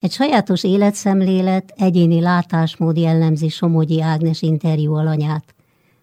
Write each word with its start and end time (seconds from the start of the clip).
Egy 0.00 0.12
sajátos 0.12 0.64
életszemlélet, 0.64 1.72
egyéni 1.76 2.20
látásmód 2.20 2.96
jellemzi 2.96 3.48
Somogyi 3.48 4.02
Ágnes 4.02 4.42
interjú 4.42 4.94
alanyát. 4.94 5.44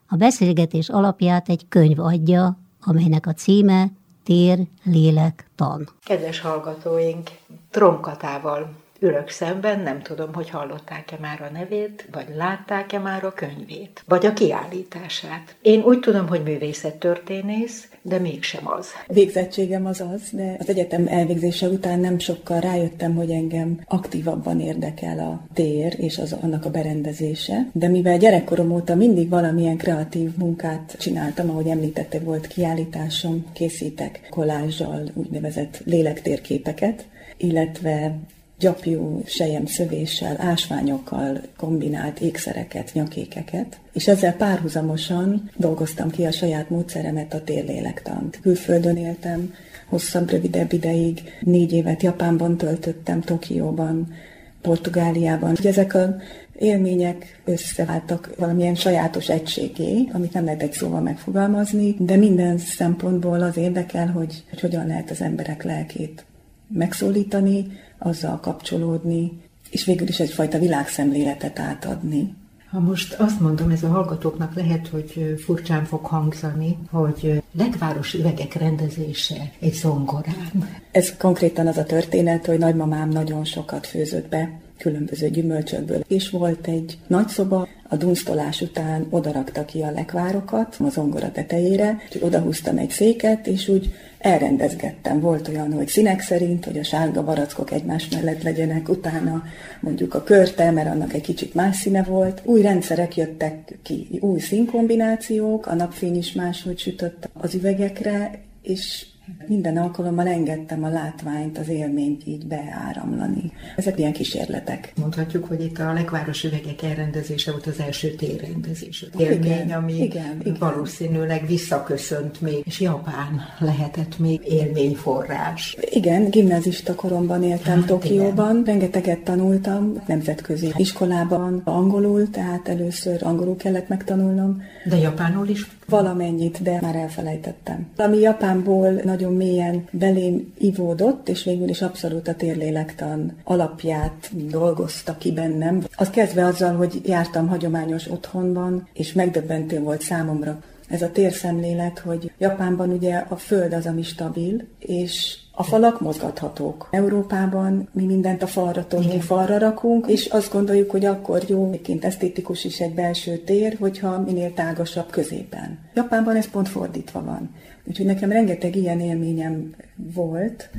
A 0.07 0.15
beszélgetés 0.15 0.89
alapját 0.89 1.49
egy 1.49 1.65
könyv 1.69 1.99
adja, 1.99 2.57
amelynek 2.83 3.27
a 3.27 3.33
címe 3.33 3.87
Tér, 4.23 4.59
lélek, 4.83 5.49
tan. 5.55 5.89
Kedves 6.05 6.39
hallgatóink, 6.39 7.29
Tromkatával 7.71 8.69
ülök 8.99 9.29
szemben, 9.29 9.79
nem 9.79 10.01
tudom, 10.01 10.33
hogy 10.33 10.49
hallották-e 10.49 11.17
már 11.21 11.41
a 11.41 11.57
nevét, 11.57 12.07
vagy 12.11 12.27
látták-e 12.35 12.99
már 12.99 13.23
a 13.23 13.33
könyvét, 13.33 14.03
vagy 14.07 14.25
a 14.25 14.33
kiállítását. 14.33 15.55
Én 15.61 15.81
úgy 15.81 15.99
tudom, 15.99 16.27
hogy 16.27 16.43
művészettörténész, 16.43 17.89
de 18.01 18.19
mégsem 18.19 18.67
az. 18.67 18.87
Végzettségem 19.07 19.85
az 19.85 20.01
az, 20.13 20.21
de 20.31 20.55
az 20.59 20.69
egyetem 20.69 21.07
elvégzése 21.07 21.67
után 21.67 21.99
nem 21.99 22.19
sokkal 22.19 22.59
rájöttem, 22.59 23.15
hogy 23.15 23.29
engem 23.29 23.79
aktívabban 23.85 24.59
érdekel 24.59 25.19
a 25.19 25.47
tér 25.53 25.95
és 25.97 26.17
az, 26.17 26.33
annak 26.41 26.65
a 26.65 26.69
berendezése. 26.69 27.67
De 27.71 27.87
mivel 27.87 28.17
gyerekkorom 28.17 28.71
óta 28.71 28.95
mindig 28.95 29.29
valamilyen 29.29 29.77
kreatív 29.77 30.37
munkát 30.37 30.95
csináltam, 30.99 31.49
ahogy 31.49 31.67
említette, 31.67 32.19
volt 32.19 32.47
kiállításom, 32.47 33.45
készítek 33.53 34.27
kolázsal 34.29 35.03
úgynevezett 35.13 35.81
lélektérképeket, 35.85 37.05
illetve 37.37 38.15
gyapjú 38.59 39.21
sejem 39.25 39.65
szövéssel, 39.65 40.35
ásványokkal 40.39 41.41
kombinált 41.57 42.19
ékszereket, 42.19 42.93
nyakékeket, 42.93 43.79
és 43.93 44.07
ezzel 44.07 44.33
párhuzamosan 44.33 45.51
dolgoztam 45.55 46.09
ki 46.09 46.25
a 46.25 46.31
saját 46.31 46.69
módszeremet, 46.69 47.33
a 47.33 47.43
térlélektant. 47.43 48.39
Külföldön 48.41 48.97
éltem, 48.97 49.53
hosszabb, 49.89 50.29
rövidebb 50.29 50.73
ideig, 50.73 51.21
négy 51.39 51.73
évet 51.73 52.03
Japánban 52.03 52.57
töltöttem, 52.57 53.21
Tokióban, 53.21 54.13
Portugáliában. 54.61 55.55
Ugye 55.59 55.69
ezek 55.69 55.93
a 55.93 56.15
élmények 56.59 57.41
összeváltak 57.45 58.33
valamilyen 58.37 58.75
sajátos 58.75 59.29
egységé, 59.29 60.07
amit 60.11 60.33
nem 60.33 60.45
lehet 60.45 60.61
egy 60.61 60.71
szóval 60.71 61.01
megfogalmazni, 61.01 61.95
de 61.99 62.15
minden 62.15 62.57
szempontból 62.57 63.41
az 63.41 63.57
érdekel, 63.57 64.07
hogy, 64.07 64.43
hogy 64.49 64.59
hogyan 64.59 64.87
lehet 64.87 65.09
az 65.09 65.21
emberek 65.21 65.63
lelkét 65.63 66.25
megszólítani, 66.73 67.65
azzal 67.97 68.39
kapcsolódni, 68.39 69.41
és 69.69 69.85
végül 69.85 70.07
is 70.07 70.19
egyfajta 70.19 70.59
világszemléletet 70.59 71.59
átadni. 71.59 72.35
Ha 72.71 72.79
most 72.79 73.13
azt 73.13 73.39
mondom, 73.39 73.69
ez 73.69 73.83
a 73.83 73.87
hallgatóknak 73.87 74.55
lehet, 74.55 74.87
hogy 74.87 75.35
furcsán 75.45 75.85
fog 75.85 76.05
hangzani, 76.05 76.77
hogy 76.91 77.43
legváros 77.51 78.13
üvegek 78.13 78.53
rendezése 78.53 79.51
egy 79.59 79.73
zongorán. 79.73 80.69
Ez 80.91 81.17
konkrétan 81.17 81.67
az 81.67 81.77
a 81.77 81.83
történet, 81.83 82.45
hogy 82.45 82.57
nagymamám 82.57 83.09
nagyon 83.09 83.45
sokat 83.45 83.87
főzött 83.87 84.29
be 84.29 84.59
különböző 84.77 85.29
gyümölcsökből. 85.29 86.03
És 86.07 86.29
volt 86.29 86.67
egy 86.67 86.97
nagy 87.07 87.27
szoba, 87.27 87.67
a 87.89 87.95
dunsztolás 87.95 88.61
után 88.61 89.07
odarakta 89.09 89.65
ki 89.65 89.81
a 89.81 89.91
lekvárokat 89.91 90.75
a 90.79 90.89
zongora 90.89 91.31
tetejére, 91.31 92.01
úgyhogy 92.05 92.23
odahúztam 92.23 92.77
egy 92.77 92.89
széket, 92.89 93.47
és 93.47 93.67
úgy 93.67 93.93
elrendezgettem. 94.17 95.19
Volt 95.19 95.47
olyan, 95.47 95.73
hogy 95.73 95.87
színek 95.87 96.21
szerint, 96.21 96.65
hogy 96.65 96.77
a 96.77 96.83
sárga 96.83 97.23
barackok 97.23 97.71
egymás 97.71 98.09
mellett 98.09 98.43
legyenek, 98.43 98.89
utána 98.89 99.43
mondjuk 99.79 100.13
a 100.13 100.23
körte, 100.23 100.71
mert 100.71 100.89
annak 100.89 101.13
egy 101.13 101.21
kicsit 101.21 101.53
más 101.53 101.75
színe 101.75 102.03
volt. 102.03 102.41
Új 102.43 102.61
rendszerek 102.61 103.15
jöttek 103.15 103.79
ki, 103.83 104.07
új 104.19 104.39
színkombinációk, 104.39 105.65
a 105.65 105.75
napfény 105.75 106.17
is 106.17 106.31
máshogy 106.31 106.79
sütött 106.79 107.29
az 107.33 107.53
üvegekre, 107.53 108.39
és 108.61 109.05
minden 109.47 109.77
alkalommal 109.77 110.27
engedtem 110.27 110.83
a 110.83 110.89
látványt, 110.89 111.57
az 111.57 111.69
élményt 111.69 112.27
így 112.27 112.45
beáramlani. 112.47 113.51
Ezek 113.75 113.99
ilyen 113.99 114.13
kísérletek. 114.13 114.93
Mondhatjuk, 114.95 115.45
hogy 115.45 115.61
itt 115.61 115.79
a 115.79 115.93
legváros 115.93 116.43
üvegek 116.43 116.81
elrendezése 116.81 117.51
volt 117.51 117.65
az 117.65 117.79
első 117.79 118.09
térrendezés. 118.09 119.05
Élmény, 119.17 119.43
igen, 119.43 119.71
ami 119.71 119.93
igen, 119.93 120.37
igen. 120.39 120.55
valószínűleg 120.59 121.47
visszaköszönt 121.47 122.41
még, 122.41 122.61
és 122.65 122.79
Japán 122.79 123.41
lehetett 123.59 124.19
még 124.19 124.41
élményforrás. 124.45 125.77
Igen, 125.89 126.29
gimnazista 126.29 126.95
koromban 126.95 127.43
éltem 127.43 127.79
hát, 127.79 127.85
Tokióban, 127.85 128.51
igen. 128.51 128.63
rengeteget 128.63 129.19
tanultam, 129.19 129.93
nemzetközi 130.07 130.71
iskolában 130.75 131.61
angolul, 131.63 132.29
tehát 132.29 132.67
először 132.67 133.23
angolul 133.23 133.55
kellett 133.55 133.87
megtanulnom. 133.87 134.61
De 134.85 134.97
japánul 134.97 135.47
is? 135.47 135.67
Valamennyit, 135.89 136.61
de 136.61 136.79
már 136.81 136.95
elfelejtettem. 136.95 137.87
Ami 137.97 138.19
Japánból 138.19 138.89
nagyon 138.89 139.33
mélyen 139.33 139.87
belém 139.91 140.53
ivódott, 140.57 141.29
és 141.29 141.43
végül 141.43 141.69
is 141.69 141.81
abszolút 141.81 142.27
a 142.27 142.35
térlélektan 142.35 143.37
alapját 143.43 144.29
dolgozta 144.49 145.17
ki 145.17 145.31
bennem. 145.31 145.83
Az 145.95 146.09
kezdve 146.09 146.45
azzal, 146.45 146.75
hogy 146.75 147.01
jártam 147.05 147.47
hagyományos 147.47 148.09
otthonban, 148.09 148.87
és 148.93 149.13
megdöbbentő 149.13 149.79
volt 149.79 150.01
számomra 150.01 150.59
ez 150.87 151.01
a 151.01 151.11
térszemlélet, 151.11 151.99
hogy 151.99 152.31
Japánban 152.37 152.89
ugye 152.89 153.15
a 153.15 153.35
föld 153.35 153.73
az, 153.73 153.85
ami 153.85 154.03
stabil, 154.03 154.67
és 154.79 155.37
a 155.59 155.63
falak 155.63 156.01
mozgathatók. 156.01 156.87
Európában 156.91 157.89
mi 157.91 158.05
mindent 158.05 158.43
a 158.43 158.47
falra 158.47 158.87
tolunk, 158.87 159.21
falra 159.21 159.57
rakunk, 159.57 160.07
és 160.07 160.25
azt 160.25 160.51
gondoljuk, 160.51 160.91
hogy 160.91 161.05
akkor 161.05 161.43
jó, 161.47 161.67
egyébként 161.67 162.05
esztétikus 162.05 162.63
is 162.63 162.79
egy 162.79 162.93
belső 162.93 163.37
tér, 163.37 163.77
hogyha 163.79 164.19
minél 164.19 164.53
tágasabb 164.53 165.09
középen. 165.09 165.79
Japánban 165.93 166.35
ez 166.35 166.49
pont 166.49 166.67
fordítva 166.67 167.23
van. 167.23 167.49
Úgyhogy 167.83 168.05
nekem 168.05 168.31
rengeteg 168.31 168.75
ilyen 168.75 168.99
élményem 168.99 169.75
volt, 169.95 170.69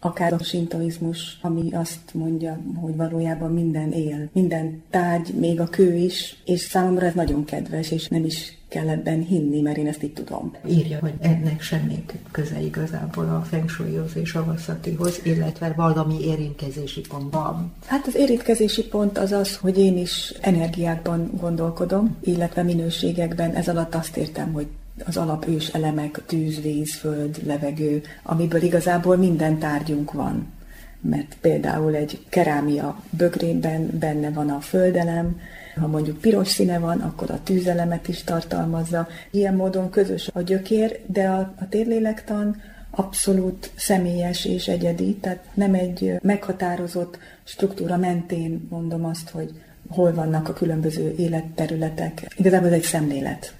akár 0.00 0.32
a 0.32 0.42
sintoizmus, 0.42 1.38
ami 1.42 1.72
azt 1.72 2.14
mondja, 2.14 2.60
hogy 2.74 2.96
valójában 2.96 3.52
minden 3.52 3.92
él, 3.92 4.28
minden 4.32 4.82
tárgy, 4.90 5.34
még 5.34 5.60
a 5.60 5.66
kő 5.66 5.94
is, 5.94 6.36
és 6.44 6.60
számomra 6.60 7.06
ez 7.06 7.14
nagyon 7.14 7.44
kedves, 7.44 7.90
és 7.90 8.08
nem 8.08 8.24
is 8.24 8.56
kell 8.68 8.88
ebben 8.88 9.22
hinni, 9.22 9.60
mert 9.60 9.76
én 9.76 9.86
ezt 9.86 10.02
így 10.02 10.12
tudom. 10.12 10.54
Írja, 10.68 10.98
hogy 11.00 11.12
ennek 11.20 11.60
semmi 11.60 12.04
köze 12.30 12.60
igazából 12.60 13.24
a 13.24 13.46
feng 13.48 13.68
shuihoz 13.68 14.16
és 14.16 14.34
a 14.34 14.44
vasszatihoz, 14.44 15.20
illetve 15.22 15.72
valami 15.76 16.24
érintkezési 16.24 17.00
pont 17.00 17.34
van. 17.34 17.72
Hát 17.86 18.06
az 18.06 18.14
érintkezési 18.14 18.84
pont 18.84 19.18
az 19.18 19.32
az, 19.32 19.56
hogy 19.56 19.78
én 19.78 19.98
is 19.98 20.34
energiákban 20.40 21.30
gondolkodom, 21.40 22.16
illetve 22.20 22.62
minőségekben. 22.62 23.54
Ez 23.54 23.68
alatt 23.68 23.94
azt 23.94 24.16
értem, 24.16 24.52
hogy 24.52 24.66
az 25.06 25.16
alapős 25.16 25.68
elemek, 25.68 26.20
tűz, 26.26 26.60
víz, 26.60 26.94
föld, 26.94 27.46
levegő, 27.46 28.02
amiből 28.22 28.62
igazából 28.62 29.16
minden 29.16 29.58
tárgyunk 29.58 30.12
van. 30.12 30.46
Mert 31.00 31.36
például 31.40 31.94
egy 31.94 32.24
kerámia 32.28 33.02
bögrében 33.10 33.98
benne 33.98 34.30
van 34.30 34.50
a 34.50 34.60
földelem, 34.60 35.40
ha 35.80 35.86
mondjuk 35.86 36.20
piros 36.20 36.48
színe 36.48 36.78
van, 36.78 37.00
akkor 37.00 37.30
a 37.30 37.40
tűzelemet 37.42 38.08
is 38.08 38.24
tartalmazza. 38.24 39.08
Ilyen 39.30 39.54
módon 39.54 39.90
közös 39.90 40.30
a 40.32 40.40
gyökér, 40.40 41.00
de 41.06 41.28
a, 41.28 41.38
a 41.38 41.68
térlélektan 41.68 42.62
abszolút 42.90 43.70
személyes 43.76 44.44
és 44.44 44.68
egyedi, 44.68 45.14
tehát 45.14 45.44
nem 45.54 45.74
egy 45.74 46.18
meghatározott 46.22 47.18
struktúra 47.44 47.96
mentén 47.96 48.66
mondom 48.70 49.04
azt, 49.04 49.30
hogy 49.30 49.52
hol 49.88 50.14
vannak 50.14 50.48
a 50.48 50.52
különböző 50.52 51.14
életterületek. 51.16 52.34
Igazából 52.36 52.68
ez 52.68 52.74
egy 52.74 52.82
szemlélet 52.82 53.52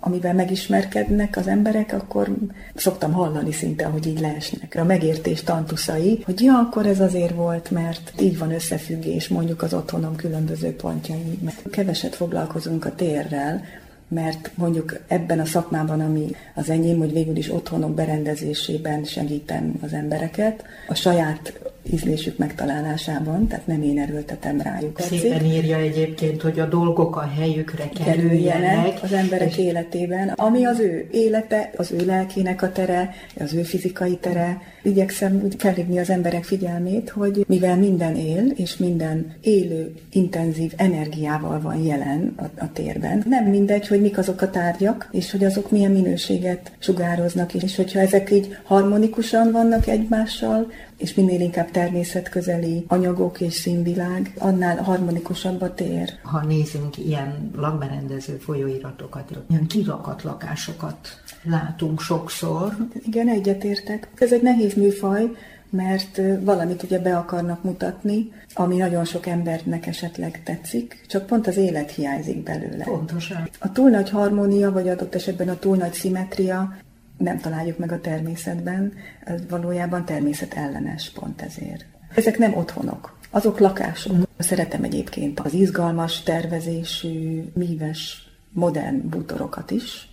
amivel 0.00 0.34
megismerkednek 0.34 1.36
az 1.36 1.46
emberek, 1.46 1.92
akkor 1.92 2.36
szoktam 2.74 3.12
hallani 3.12 3.52
szinte, 3.52 3.84
hogy 3.84 4.06
így 4.06 4.20
leesnek. 4.20 4.76
A 4.78 4.84
megértés 4.84 5.42
tantuszai, 5.42 6.22
hogy 6.24 6.40
ja, 6.40 6.54
akkor 6.54 6.86
ez 6.86 7.00
azért 7.00 7.34
volt, 7.34 7.70
mert 7.70 8.12
így 8.20 8.38
van 8.38 8.52
összefüggés 8.52 9.28
mondjuk 9.28 9.62
az 9.62 9.74
otthonom 9.74 10.16
különböző 10.16 10.74
pontjai. 10.76 11.38
Mert 11.42 11.70
keveset 11.70 12.14
foglalkozunk 12.14 12.84
a 12.84 12.94
térrel, 12.94 13.62
mert 14.08 14.50
mondjuk 14.54 15.00
ebben 15.06 15.40
a 15.40 15.44
szakmában, 15.44 16.00
ami 16.00 16.30
az 16.54 16.70
enyém, 16.70 16.98
hogy 16.98 17.12
végül 17.12 17.36
is 17.36 17.50
otthonok 17.50 17.94
berendezésében 17.94 19.04
segítem 19.04 19.74
az 19.82 19.92
embereket, 19.92 20.64
a 20.88 20.94
saját 20.94 21.60
ízlésük 21.92 22.38
megtalálásában, 22.38 23.46
tehát 23.46 23.66
nem 23.66 23.82
én 23.82 23.98
erőltetem 23.98 24.60
rájuk. 24.60 25.00
Szépen 25.00 25.44
írja 25.44 25.76
egyébként, 25.76 26.42
hogy 26.42 26.60
a 26.60 26.66
dolgok 26.66 27.16
a 27.16 27.30
helyükre 27.38 27.88
kerüljenek. 28.04 29.02
az 29.02 29.12
emberek 29.12 29.48
és... 29.48 29.58
életében, 29.58 30.28
ami 30.28 30.64
az 30.64 30.78
ő 30.78 31.08
élete, 31.10 31.70
az 31.76 31.92
ő 31.92 32.06
lelkének 32.06 32.62
a 32.62 32.72
tere, 32.72 33.14
az 33.40 33.54
ő 33.54 33.62
fizikai 33.62 34.16
tere. 34.16 34.60
Igyekszem 34.82 35.40
úgy 35.44 35.54
felhívni 35.58 35.98
az 35.98 36.10
emberek 36.10 36.44
figyelmét, 36.44 37.08
hogy 37.08 37.44
mivel 37.48 37.76
minden 37.76 38.16
él, 38.16 38.46
és 38.56 38.76
minden 38.76 39.34
élő, 39.40 39.94
intenzív 40.12 40.72
energiával 40.76 41.60
van 41.60 41.82
jelen 41.82 42.34
a, 42.36 42.44
a 42.64 42.72
térben, 42.72 43.24
nem 43.28 43.44
mindegy, 43.44 43.88
hogy 43.88 44.00
mik 44.00 44.18
azok 44.18 44.42
a 44.42 44.50
tárgyak, 44.50 45.08
és 45.12 45.30
hogy 45.30 45.44
azok 45.44 45.70
milyen 45.70 45.90
minőséget 45.90 46.72
sugároznak, 46.78 47.54
és 47.54 47.76
hogyha 47.76 48.00
ezek 48.00 48.30
így 48.30 48.56
harmonikusan 48.64 49.52
vannak 49.52 49.86
egymással, 49.86 50.70
és 50.98 51.14
minél 51.14 51.40
inkább 51.40 51.70
természetközeli 51.70 52.84
anyagok 52.88 53.40
és 53.40 53.54
színvilág, 53.54 54.34
annál 54.38 54.82
harmonikusabb 54.82 55.60
a 55.60 55.74
tér. 55.74 56.12
Ha 56.22 56.44
nézünk 56.44 56.98
ilyen 56.98 57.50
lakberendező 57.56 58.36
folyóiratokat, 58.36 59.30
ilyen 59.50 59.66
kirakat 59.66 60.22
lakásokat 60.22 60.96
látunk 61.42 62.00
sokszor. 62.00 62.76
Igen, 63.06 63.28
egyetértek. 63.28 64.08
Ez 64.18 64.32
egy 64.32 64.42
nehéz 64.42 64.74
műfaj, 64.74 65.30
mert 65.70 66.20
valamit 66.40 66.82
ugye 66.82 66.98
be 66.98 67.16
akarnak 67.16 67.62
mutatni, 67.62 68.32
ami 68.54 68.76
nagyon 68.76 69.04
sok 69.04 69.26
embernek 69.26 69.86
esetleg 69.86 70.42
tetszik, 70.44 71.04
csak 71.06 71.26
pont 71.26 71.46
az 71.46 71.56
élet 71.56 71.90
hiányzik 71.90 72.42
belőle. 72.42 72.84
Pontosan. 72.84 73.48
A 73.58 73.72
túl 73.72 73.90
nagy 73.90 74.10
harmónia, 74.10 74.72
vagy 74.72 74.88
adott 74.88 75.14
esetben 75.14 75.48
a 75.48 75.58
túl 75.58 75.76
nagy 75.76 75.92
szimetria 75.92 76.76
nem 77.18 77.38
találjuk 77.38 77.78
meg 77.78 77.92
a 77.92 78.00
természetben, 78.00 78.92
ez 79.24 79.40
valójában 79.48 80.04
természet 80.04 80.54
ellenes 80.54 81.10
pont 81.10 81.42
ezért. 81.42 81.84
Ezek 82.14 82.38
nem 82.38 82.54
otthonok, 82.54 83.18
azok 83.30 83.58
lakások. 83.58 84.16
Szeretem 84.38 84.82
egyébként 84.84 85.40
az 85.40 85.52
izgalmas, 85.52 86.22
tervezésű, 86.22 87.44
míves, 87.54 88.28
modern 88.52 89.08
bútorokat 89.08 89.70
is, 89.70 90.08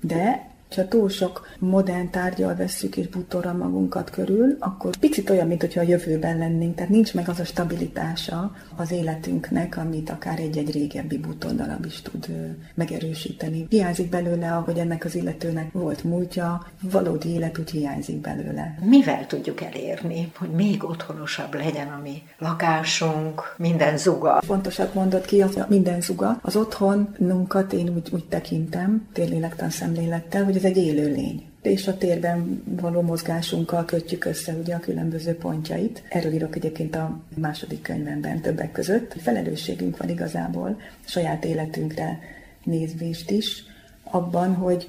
de 0.00 0.49
ha 0.76 0.88
túl 0.88 1.08
sok 1.08 1.48
modern 1.58 2.10
tárgyal 2.10 2.54
vesszük 2.54 2.96
és 2.96 3.08
bútorra 3.08 3.52
magunkat 3.52 4.10
körül, 4.10 4.56
akkor 4.58 4.96
picit 4.96 5.30
olyan, 5.30 5.46
mint 5.46 5.60
hogyha 5.60 5.80
a 5.80 5.84
jövőben 5.84 6.38
lennénk, 6.38 6.74
tehát 6.74 6.90
nincs 6.90 7.14
meg 7.14 7.28
az 7.28 7.40
a 7.40 7.44
stabilitása 7.44 8.52
az 8.76 8.90
életünknek, 8.90 9.76
amit 9.76 10.10
akár 10.10 10.38
egy-egy 10.38 10.72
régebbi 10.72 11.18
bútordarab 11.18 11.84
is 11.84 12.00
tud 12.02 12.26
megerősíteni. 12.74 13.66
Hiányzik 13.68 14.08
belőle, 14.08 14.52
ahogy 14.52 14.78
ennek 14.78 15.04
az 15.04 15.14
illetőnek 15.14 15.72
volt 15.72 16.04
múltja, 16.04 16.66
valódi 16.80 17.28
életút 17.28 17.70
hiányzik 17.70 18.20
belőle. 18.20 18.78
Mivel 18.84 19.26
tudjuk 19.26 19.60
elérni, 19.60 20.32
hogy 20.36 20.50
még 20.50 20.84
otthonosabb 20.84 21.54
legyen 21.54 21.88
a 21.88 22.00
mi 22.02 22.22
lakásunk, 22.38 23.54
minden 23.56 23.96
zuga? 23.96 24.40
Fontosabb 24.42 24.94
mondott 24.94 25.24
ki 25.24 25.42
az 25.42 25.58
minden 25.68 26.00
zuga. 26.00 26.38
Az 26.42 26.56
otthonunkat 26.56 27.72
én 27.72 27.88
úgy, 27.88 28.08
úgy 28.12 28.24
tekintem, 28.24 29.08
térlélektan 29.12 29.70
szemlélettel, 29.70 30.44
hogy 30.44 30.59
ez 30.60 30.66
egy 30.66 30.76
élő 30.76 31.12
lény 31.12 31.50
és 31.62 31.86
a 31.86 31.96
térben 31.96 32.62
való 32.80 33.00
mozgásunkkal 33.00 33.84
kötjük 33.84 34.24
össze 34.24 34.52
ugye 34.52 34.74
a 34.74 34.80
különböző 34.80 35.34
pontjait. 35.34 36.02
Erről 36.08 36.32
írok 36.32 36.56
egyébként 36.56 36.96
a 36.96 37.20
második 37.36 37.82
könyvemben 37.82 38.40
többek 38.40 38.72
között. 38.72 39.14
Felelősségünk 39.20 39.96
van 39.96 40.08
igazából 40.08 40.80
saját 41.04 41.44
életünkre 41.44 42.18
nézvést 42.64 43.30
is, 43.30 43.64
abban, 44.04 44.54
hogy 44.54 44.88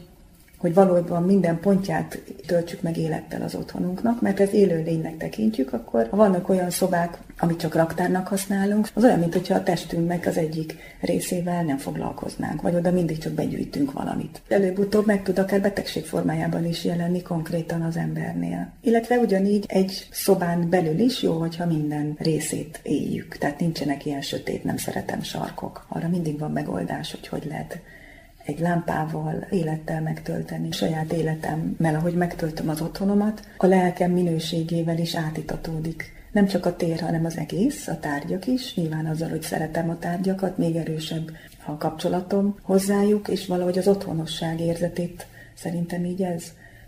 hogy 0.62 0.74
valójában 0.74 1.24
minden 1.24 1.60
pontját 1.60 2.22
töltsük 2.46 2.82
meg 2.82 2.98
élettel 2.98 3.42
az 3.42 3.56
otthonunknak, 3.56 4.22
mert 4.22 4.40
ez 4.40 4.54
élő 4.54 4.84
lénynek 4.84 5.18
tekintjük, 5.18 5.74
akkor 5.74 6.08
ha 6.10 6.18
vannak 6.18 6.50
olyan 6.50 6.70
szobák, 6.70 7.18
amit 7.40 7.60
csak 7.60 7.76
raktárnak 7.76 8.28
használunk, 8.28 8.88
az 8.94 9.04
olyan, 9.04 9.20
mint 9.20 9.34
hogyha 9.34 9.56
a 9.56 9.64
testünknek 9.64 10.26
az 10.26 10.38
egyik 10.38 10.76
részével 11.00 11.64
nem 11.64 11.78
foglalkoznánk, 11.78 12.62
vagy 12.62 12.76
oda 12.76 12.92
mindig 12.92 13.18
csak 13.18 13.34
begyűjtünk 13.34 13.92
valamit. 13.92 14.42
Előbb-utóbb 14.48 15.06
meg 15.06 15.24
tud 15.24 15.40
akár 15.40 15.62
betegség 15.62 16.06
formájában 16.06 16.66
is 16.66 16.84
jelenni 16.84 17.22
konkrétan 17.22 17.82
az 17.82 17.98
embernél. 17.98 18.72
Illetve 18.82 19.18
ugyanígy 19.18 19.66
egy 19.68 20.08
szobán 20.12 20.70
belül 20.70 21.00
is 21.00 21.22
jó, 21.22 21.34
hogyha 21.34 21.66
minden 21.66 22.16
részét 22.20 22.80
éljük. 22.84 23.38
Tehát 23.38 23.60
nincsenek 23.60 24.06
ilyen 24.06 24.22
sötét, 24.22 24.64
nem 24.64 24.78
szeretem 24.78 25.22
sarkok. 25.22 25.86
Arra 25.90 26.08
mindig 26.08 26.40
van 26.40 26.52
megoldás, 26.52 27.12
hogy 27.12 27.28
hogy 27.28 27.46
lehet 27.50 27.80
egy 28.46 28.60
lámpával, 28.60 29.48
élettel 29.52 30.02
megtölteni. 30.02 30.72
Saját 30.72 31.14
életemmel, 31.14 31.96
ahogy 31.96 32.14
megtöltöm 32.14 32.70
az 32.70 32.82
otthonomat, 32.82 33.48
a 33.58 33.66
lelkem 33.66 34.12
minőségével 34.12 34.98
is 34.98 35.16
átitatódik. 35.16 36.20
Nem 36.32 36.48
csak 36.48 36.66
a 36.66 36.76
tér, 36.76 37.00
hanem 37.00 37.26
az 37.26 37.38
egész, 37.38 37.88
a 37.88 38.00
tárgyak 38.00 38.48
is. 38.48 38.76
Nyilván 38.76 39.06
azzal, 39.06 39.30
hogy 39.30 39.42
szeretem 39.42 39.90
a 39.90 40.00
tárgyakat, 40.00 40.58
még 40.58 40.76
erősebb 40.76 41.32
a 41.66 41.78
kapcsolatom 41.78 42.56
hozzájuk, 42.62 43.28
és 43.28 43.48
valahogy 43.48 43.78
az 43.78 43.88
otthonosság 43.88 44.60
érzetét 44.60 45.26
szerintem 45.54 46.06
így 46.06 46.22
ez 46.22 46.44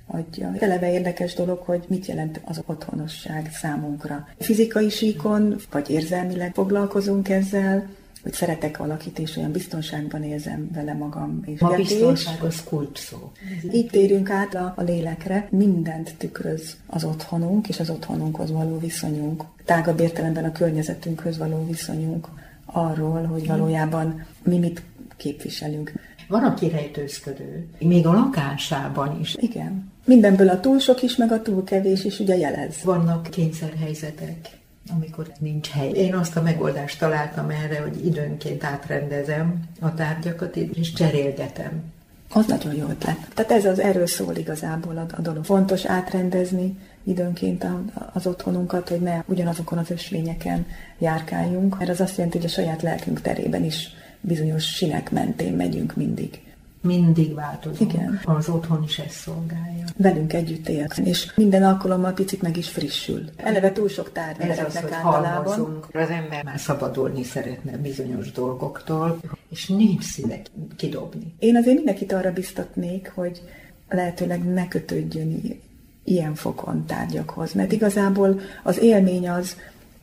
adja. 0.08 0.54
Eleve 0.60 0.92
érdekes 0.92 1.34
dolog, 1.34 1.60
hogy 1.60 1.84
mit 1.88 2.06
jelent 2.06 2.42
az 2.46 2.62
otthonosság 2.66 3.50
számunkra. 3.52 4.28
Fizikai 4.40 4.90
síkon, 4.90 5.56
vagy 5.72 5.90
érzelmileg 5.90 6.54
foglalkozunk 6.54 7.30
ezzel, 7.30 7.88
hogy 8.24 8.34
szeretek 8.34 8.78
valakit, 8.78 9.20
és 9.20 9.38
olyan 9.38 9.52
biztonságban 9.52 10.24
érzem 10.24 10.70
vele 10.74 10.94
magam. 10.94 11.42
És 11.46 11.62
a 11.62 11.76
biztonság 11.76 12.44
az 12.44 12.64
kulcs 12.64 13.00
szó. 13.00 13.32
Így 13.74 13.88
térünk 13.88 14.30
át 14.30 14.56
a, 14.56 14.74
a 14.76 14.82
lélekre, 14.82 15.48
mindent 15.52 16.16
tükröz 16.18 16.78
az 16.88 17.04
otthonunk, 17.04 17.70
és 17.70 17.80
az 17.80 17.90
otthonunkhoz 17.90 18.52
való 18.52 18.80
viszonyunk. 18.80 19.44
Tágabb 19.66 20.00
értelemben 20.00 20.44
a 20.44 20.52
környezetünkhöz 20.52 21.38
való 21.38 21.66
viszonyunk 21.68 22.28
arról, 22.66 23.24
hogy 23.24 23.48
valójában 23.48 24.26
mi 24.44 24.58
mit 24.58 24.84
képviselünk. 25.18 25.92
Van, 26.28 26.44
aki 26.44 26.70
rejtőzködő, 26.70 27.68
még 27.80 28.08
a 28.08 28.14
lakásában 28.14 29.20
is. 29.20 29.36
Igen. 29.40 29.92
Mindenből 30.06 30.50
a 30.50 30.60
túl 30.60 30.80
sok 30.80 31.02
is, 31.02 31.16
meg 31.16 31.32
a 31.32 31.42
túl 31.42 31.64
kevés 31.64 32.04
is 32.04 32.20
ugye 32.20 32.38
jelez. 32.38 32.76
Vannak 32.84 33.30
kényszerhelyzetek 33.30 34.62
amikor 34.92 35.28
nincs 35.40 35.70
hely. 35.70 35.90
Én 35.90 36.16
azt 36.16 36.36
a 36.36 36.42
megoldást 36.42 37.00
találtam 37.00 37.50
erre, 37.50 37.82
hogy 37.82 38.06
időnként 38.06 38.64
átrendezem 38.64 39.60
a 39.80 39.94
tárgyakat, 39.94 40.56
és 40.56 40.94
cserélgetem. 40.94 41.84
Az 42.30 42.46
nagyon 42.46 42.76
jó 42.76 42.88
ötlet. 42.88 43.18
Tehát 43.34 43.52
ez 43.52 43.66
az 43.66 43.80
erről 43.80 44.08
szól 44.08 44.36
igazából 44.36 45.08
a, 45.18 45.22
dolog. 45.22 45.46
Fontos 45.46 45.86
átrendezni 45.86 46.78
időnként 47.04 47.66
az 48.14 48.28
otthonunkat, 48.28 48.90
hogy 48.90 49.02
ne 49.02 49.24
ugyanazokon 49.26 49.78
az 49.78 49.92
ösvényeken 49.92 50.66
járkáljunk, 50.98 51.78
mert 51.78 51.90
az 51.90 52.02
azt 52.02 52.18
jelenti, 52.18 52.38
hogy 52.38 52.46
a 52.46 52.50
saját 52.50 52.82
lelkünk 52.82 53.22
terében 53.22 53.64
is 53.64 53.90
bizonyos 54.22 54.66
sinek 54.66 55.12
mentén 55.12 55.54
megyünk 55.54 55.96
mindig 55.96 56.42
mindig 56.84 57.34
változunk. 57.34 57.94
Igen. 57.94 58.20
Az 58.24 58.50
otthon 58.50 58.84
is 58.84 59.00
ezt 59.00 59.16
szolgálja. 59.16 59.86
Velünk 59.98 60.34
együtt 60.34 60.70
él, 60.70 60.88
és 61.04 61.34
minden 61.36 61.64
alkalommal 61.64 62.12
picit 62.12 62.42
meg 62.42 62.58
is 62.58 62.70
frissül. 62.70 63.24
Eleve 63.36 63.72
túl 63.72 63.88
sok 63.88 64.12
tárgy 64.12 64.42
Ez 64.42 64.60
az, 64.60 64.80
hogy. 64.80 64.92
Halmozunk. 64.92 65.88
Az 65.94 66.10
ember 66.10 66.44
már 66.44 66.60
szabadulni 66.60 67.24
szeretne 67.24 67.78
bizonyos 67.78 68.32
dolgoktól, 68.32 69.20
és 69.50 69.68
nincs 69.68 70.04
szíve 70.04 70.42
kidobni. 70.76 71.36
Én 71.40 71.56
azért 71.56 71.76
mindenkit 71.76 72.12
arra 72.12 72.32
biztatnék, 72.32 73.12
hogy 73.16 73.42
lehetőleg 73.90 74.44
ne 74.44 74.68
kötődjön 74.68 75.62
ilyen 76.04 76.36
fokon 76.36 76.86
tárgyakhoz, 76.86 77.54
mert 77.54 77.72
igazából 77.72 78.40
az 78.64 78.80
élmény 78.82 79.30
az, 79.30 79.58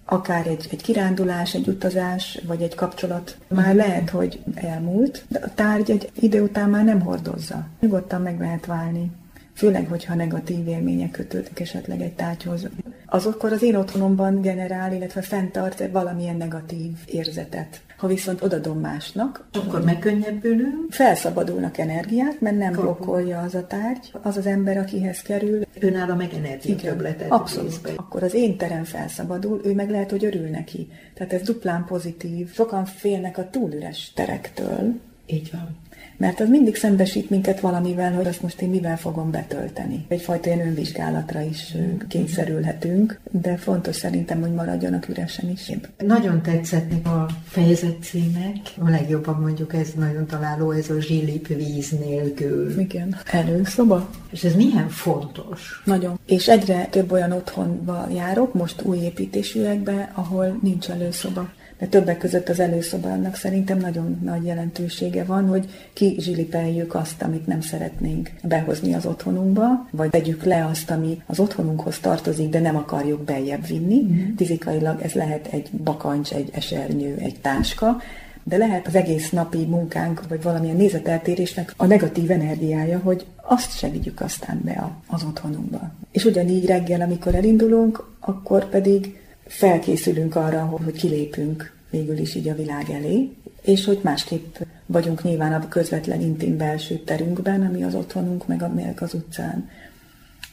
akár 0.04 0.46
egy, 0.46 0.68
egy 0.70 0.82
kirándulás, 0.82 1.54
egy 1.54 1.68
utazás, 1.68 2.40
vagy 2.46 2.62
egy 2.62 2.74
kapcsolat 2.74 3.36
már 3.48 3.74
lehet, 3.74 4.10
hogy 4.10 4.40
elmúlt, 4.54 5.24
de 5.28 5.38
a 5.38 5.54
tárgy 5.54 5.90
egy 5.90 6.10
idő 6.14 6.42
után 6.42 6.70
már 6.70 6.84
nem 6.84 7.00
hordozza. 7.00 7.66
Nyugodtan 7.80 8.22
meg 8.22 8.40
lehet 8.40 8.66
válni. 8.66 9.10
Főleg, 9.54 9.86
hogyha 9.88 10.14
negatív 10.14 10.68
élmények 10.68 11.10
kötődnek 11.10 11.60
esetleg 11.60 12.00
egy 12.00 12.12
tárgyhoz. 12.12 12.68
Az 13.06 13.26
akkor 13.26 13.52
az 13.52 13.62
én 13.62 13.76
otthonomban 13.76 14.40
generál, 14.40 14.92
illetve 14.92 15.22
fenntart 15.22 15.88
valamilyen 15.92 16.36
negatív 16.36 16.92
érzetet. 17.06 17.80
Ha 17.96 18.06
viszont 18.06 18.42
odadom 18.42 18.80
másnak, 18.80 19.48
akkor 19.52 19.84
megkönnyebbülünk. 19.84 20.92
Felszabadulnak 20.92 21.78
energiát, 21.78 22.40
mert 22.40 22.58
nem 22.58 22.72
blokkolja 22.72 23.40
az 23.40 23.54
a 23.54 23.66
tárgy. 23.66 24.12
Az 24.22 24.36
az 24.36 24.46
ember, 24.46 24.76
akihez 24.76 25.22
kerül. 25.22 25.62
Önálló 25.80 26.14
meg 26.14 26.32
energia 26.32 26.76
többletet. 26.76 27.30
Abszolút. 27.30 27.92
Akkor 27.96 28.22
az 28.22 28.34
én 28.34 28.56
terem 28.56 28.84
felszabadul, 28.84 29.60
ő 29.64 29.74
meg 29.74 29.90
lehet, 29.90 30.10
hogy 30.10 30.24
örül 30.24 30.48
neki. 30.48 30.88
Tehát 31.14 31.32
ez 31.32 31.42
duplán 31.42 31.84
pozitív. 31.84 32.52
Sokan 32.52 32.84
félnek 32.84 33.38
a 33.38 33.50
túlüres 33.50 34.12
terektől. 34.14 34.94
Így 35.26 35.50
van 35.52 35.76
mert 36.20 36.40
az 36.40 36.48
mindig 36.48 36.76
szembesít 36.76 37.30
minket 37.30 37.60
valamivel, 37.60 38.12
hogy 38.12 38.26
azt 38.26 38.42
most 38.42 38.60
én 38.60 38.68
mivel 38.68 38.98
fogom 38.98 39.30
betölteni. 39.30 40.04
Egyfajta 40.08 40.48
ilyen 40.48 40.66
önvizsgálatra 40.66 41.40
is 41.40 41.74
kényszerülhetünk, 42.08 43.20
de 43.30 43.56
fontos 43.56 43.96
szerintem, 43.96 44.40
hogy 44.40 44.52
maradjanak 44.52 45.08
üresen 45.08 45.50
is. 45.50 45.70
Nagyon 45.98 46.42
tetszett 46.42 47.06
a 47.06 47.26
fejezet 47.44 48.02
címek. 48.02 48.56
A 48.78 48.90
legjobban 48.90 49.40
mondjuk 49.40 49.74
ez 49.74 49.88
nagyon 49.96 50.26
találó, 50.26 50.70
ez 50.70 50.90
a 50.90 51.00
zsilip 51.00 51.46
víz 51.46 51.90
nélkül. 51.90 52.80
Igen. 52.80 53.16
Előszoba. 53.30 54.10
És 54.30 54.44
ez 54.44 54.54
milyen 54.54 54.88
fontos? 54.88 55.82
Nagyon. 55.84 56.18
És 56.26 56.48
egyre 56.48 56.86
több 56.90 57.12
olyan 57.12 57.32
otthonba 57.32 58.06
járok, 58.14 58.54
most 58.54 58.82
új 58.82 58.98
építésűekbe, 58.98 60.10
ahol 60.14 60.58
nincs 60.62 60.88
előszoba 60.88 61.50
de 61.80 61.86
többek 61.86 62.18
között 62.18 62.48
az 62.48 62.60
előszobának 62.60 63.34
szerintem 63.36 63.78
nagyon 63.78 64.18
nagy 64.24 64.44
jelentősége 64.44 65.24
van, 65.24 65.46
hogy 65.46 65.68
ki 65.92 66.09
zsilipeljük 66.18 66.94
azt, 66.94 67.22
amit 67.22 67.46
nem 67.46 67.60
szeretnénk 67.60 68.30
behozni 68.42 68.94
az 68.94 69.06
otthonunkba, 69.06 69.88
vagy 69.90 70.10
vegyük 70.10 70.44
le 70.44 70.66
azt, 70.70 70.90
ami 70.90 71.22
az 71.26 71.38
otthonunkhoz 71.40 71.98
tartozik, 71.98 72.48
de 72.48 72.60
nem 72.60 72.76
akarjuk 72.76 73.20
beljebb 73.20 73.66
vinni. 73.66 74.02
Mm. 74.02 74.34
Fizikailag 74.36 75.00
ez 75.02 75.12
lehet 75.12 75.46
egy 75.46 75.70
bakancs, 75.70 76.32
egy 76.32 76.50
esernyő, 76.52 77.16
egy 77.18 77.40
táska, 77.40 77.96
de 78.42 78.56
lehet 78.56 78.86
az 78.86 78.94
egész 78.94 79.30
napi 79.30 79.64
munkánk, 79.64 80.28
vagy 80.28 80.42
valamilyen 80.42 80.76
nézeteltérésnek 80.76 81.74
a 81.76 81.86
negatív 81.86 82.30
energiája, 82.30 82.98
hogy 82.98 83.26
azt 83.36 83.78
segítjük 83.78 84.20
aztán 84.20 84.60
be 84.64 84.90
az 85.06 85.24
otthonunkba. 85.24 85.90
És 86.12 86.24
ugyanígy 86.24 86.66
reggel, 86.66 87.00
amikor 87.00 87.34
elindulunk, 87.34 88.04
akkor 88.20 88.68
pedig 88.68 89.18
felkészülünk 89.46 90.36
arra, 90.36 90.60
hogy 90.84 90.92
kilépünk 90.92 91.72
végül 91.90 92.18
is 92.18 92.34
így 92.34 92.48
a 92.48 92.54
világ 92.54 92.90
elé, 92.90 93.30
és 93.60 93.84
hogy 93.84 94.00
másképp 94.02 94.56
vagyunk 94.86 95.22
nyilván 95.22 95.52
a 95.52 95.68
közvetlen 95.68 96.20
intim 96.20 96.56
belső 96.56 96.96
terünkben, 96.98 97.66
ami 97.66 97.82
az 97.82 97.94
otthonunk, 97.94 98.46
meg 98.46 98.62
a 98.62 98.68
meg 98.68 98.98
az 99.00 99.14
utcán. 99.14 99.68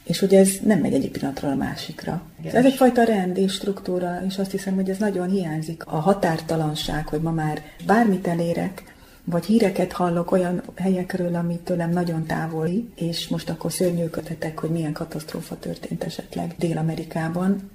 és 0.04 0.18
hogy 0.18 0.34
ez 0.34 0.50
nem 0.64 0.78
megy 0.78 0.92
egyik 0.92 1.10
pillanatról 1.10 1.50
a 1.50 1.54
másikra. 1.54 2.22
Igen. 2.40 2.54
Ez 2.54 2.64
egyfajta 2.64 3.02
rend 3.02 3.36
és 3.36 3.52
struktúra, 3.52 4.22
és 4.26 4.38
azt 4.38 4.50
hiszem, 4.50 4.74
hogy 4.74 4.90
ez 4.90 4.98
nagyon 4.98 5.28
hiányzik. 5.28 5.86
A 5.86 5.96
határtalanság, 5.96 7.08
hogy 7.08 7.20
ma 7.20 7.30
már 7.30 7.62
bármit 7.86 8.26
elérek, 8.26 8.82
vagy 9.24 9.44
híreket 9.44 9.92
hallok 9.92 10.30
olyan 10.30 10.62
helyekről, 10.76 11.34
ami 11.34 11.58
tőlem 11.64 11.90
nagyon 11.90 12.26
távoli, 12.26 12.88
és 12.94 13.28
most 13.28 13.50
akkor 13.50 13.72
szörnyűködhetek, 13.72 14.58
hogy 14.58 14.70
milyen 14.70 14.92
katasztrófa 14.92 15.58
történt 15.58 16.04
esetleg 16.04 16.54
Dél-Amerikában, 16.58 17.70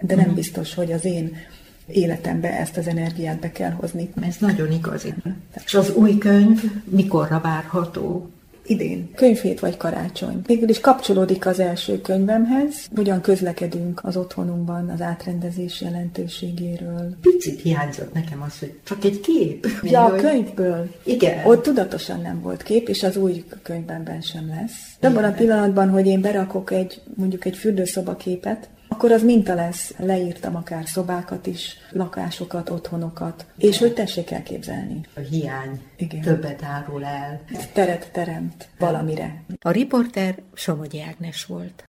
de 0.00 0.14
nem 0.14 0.26
mhm. 0.26 0.34
biztos, 0.34 0.74
hogy 0.74 0.92
az 0.92 1.04
én 1.04 1.36
életembe 1.86 2.58
ezt 2.58 2.76
az 2.76 2.86
energiát 2.86 3.40
be 3.40 3.52
kell 3.52 3.70
hozni. 3.70 4.10
Ez 4.20 4.36
nagyon 4.38 4.72
igazi. 4.72 5.14
És 5.64 5.74
az 5.74 5.94
új 5.94 6.18
könyv 6.18 6.62
mikorra 6.84 7.40
várható? 7.40 8.30
idén. 8.66 9.10
Könyvhét 9.14 9.60
vagy 9.60 9.76
karácsony. 9.76 10.42
Végül 10.46 10.68
is 10.68 10.80
kapcsolódik 10.80 11.46
az 11.46 11.60
első 11.60 12.00
könyvemhez, 12.00 12.88
hogyan 12.96 13.20
közlekedünk 13.20 14.00
az 14.04 14.16
otthonunkban 14.16 14.88
az 14.88 15.00
átrendezés 15.00 15.80
jelentőségéről. 15.80 17.16
Picit 17.20 17.60
hiányzott 17.60 18.12
nekem 18.12 18.42
az, 18.42 18.58
hogy 18.58 18.78
csak 18.84 19.04
egy 19.04 19.20
kép. 19.20 19.66
Ja, 19.82 20.04
a 20.04 20.16
könyvből. 20.16 20.88
Igen. 21.02 21.46
Ott 21.46 21.62
tudatosan 21.62 22.20
nem 22.20 22.40
volt 22.40 22.62
kép, 22.62 22.88
és 22.88 23.02
az 23.02 23.16
új 23.16 23.44
könyvben 23.62 24.20
sem 24.20 24.48
lesz. 24.48 24.96
Abban 25.00 25.24
a 25.24 25.32
pillanatban, 25.32 25.88
hogy 25.88 26.06
én 26.06 26.20
berakok 26.20 26.70
egy, 26.70 27.00
mondjuk 27.14 27.44
egy 27.44 27.56
fürdőszoba 27.56 28.16
képet, 28.16 28.68
akkor 28.96 29.12
az 29.12 29.22
minta 29.22 29.54
lesz. 29.54 29.94
Leírtam 29.98 30.56
akár 30.56 30.86
szobákat 30.86 31.46
is, 31.46 31.76
lakásokat, 31.90 32.70
otthonokat, 32.70 33.46
és 33.58 33.78
hogy 33.78 33.92
tessék 33.92 34.30
elképzelni. 34.30 35.00
A 35.16 35.20
hiány 35.20 35.80
Igen. 35.96 36.20
többet 36.20 36.62
árul 36.62 37.04
el. 37.04 37.40
Teret 37.72 38.10
teremt 38.12 38.68
valamire. 38.78 39.42
A 39.60 39.70
riporter 39.70 40.38
Somogyi 40.54 41.02
Ágnes 41.02 41.44
volt. 41.44 41.84